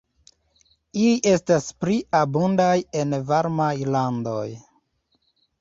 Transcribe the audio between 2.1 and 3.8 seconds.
abundaj en varmaj